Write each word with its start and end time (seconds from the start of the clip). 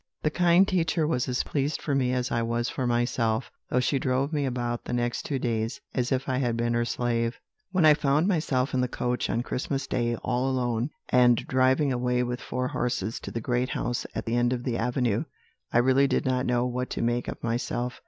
"The 0.23 0.31
kind 0.31 0.67
teacher 0.67 1.05
was 1.05 1.27
as 1.29 1.43
pleased 1.43 1.79
for 1.79 1.93
me 1.93 2.11
as 2.11 2.31
I 2.31 2.41
was 2.41 2.69
for 2.69 2.87
myself; 2.87 3.51
though 3.69 3.79
she 3.79 3.99
drove 3.99 4.33
me 4.33 4.47
about 4.47 4.85
the 4.85 4.93
next 4.93 5.25
two 5.27 5.37
days, 5.37 5.79
as 5.93 6.11
if 6.11 6.27
I 6.27 6.37
had 6.39 6.57
been 6.57 6.73
her 6.73 6.85
slave. 6.85 7.37
"When 7.71 7.85
I 7.85 7.93
found 7.93 8.27
myself 8.27 8.73
in 8.73 8.81
the 8.81 8.87
coach, 8.87 9.29
on 9.29 9.43
Christmas 9.43 9.85
Day, 9.85 10.15
all 10.23 10.49
alone, 10.49 10.89
and 11.09 11.45
driving 11.45 11.93
away 11.93 12.23
with 12.23 12.41
four 12.41 12.69
horses 12.69 13.19
to 13.19 13.29
the 13.29 13.41
great 13.41 13.69
house 13.69 14.07
at 14.15 14.25
the 14.25 14.35
end 14.35 14.53
of 14.53 14.63
the 14.63 14.75
avenue, 14.75 15.25
I 15.71 15.77
really 15.77 16.07
did 16.07 16.25
not 16.25 16.47
know 16.47 16.65
what 16.65 16.89
to 16.89 17.03
make 17.03 17.27
of 17.27 17.43
myself. 17.43 17.99